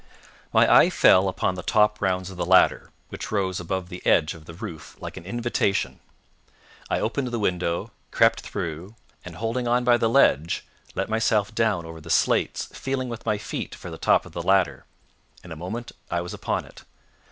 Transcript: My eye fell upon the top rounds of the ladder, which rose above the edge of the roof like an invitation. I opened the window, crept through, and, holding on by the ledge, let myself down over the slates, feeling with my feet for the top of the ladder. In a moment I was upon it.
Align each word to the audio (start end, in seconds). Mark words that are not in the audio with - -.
My 0.51 0.67
eye 0.67 0.89
fell 0.89 1.27
upon 1.29 1.53
the 1.53 1.61
top 1.61 2.01
rounds 2.01 2.31
of 2.31 2.37
the 2.37 2.43
ladder, 2.43 2.89
which 3.09 3.31
rose 3.31 3.59
above 3.59 3.87
the 3.89 4.03
edge 4.03 4.33
of 4.33 4.45
the 4.45 4.53
roof 4.55 4.97
like 4.99 5.15
an 5.15 5.25
invitation. 5.27 5.99
I 6.89 6.99
opened 6.99 7.27
the 7.27 7.37
window, 7.37 7.91
crept 8.09 8.41
through, 8.41 8.95
and, 9.23 9.35
holding 9.35 9.67
on 9.67 9.83
by 9.83 9.97
the 9.97 10.09
ledge, 10.09 10.65
let 10.95 11.07
myself 11.07 11.53
down 11.53 11.85
over 11.85 12.01
the 12.01 12.09
slates, 12.09 12.65
feeling 12.75 13.09
with 13.09 13.27
my 13.27 13.37
feet 13.37 13.75
for 13.75 13.91
the 13.91 13.97
top 13.99 14.25
of 14.25 14.31
the 14.31 14.41
ladder. 14.41 14.85
In 15.43 15.51
a 15.51 15.55
moment 15.55 15.91
I 16.09 16.21
was 16.21 16.33
upon 16.33 16.65
it. 16.65 16.83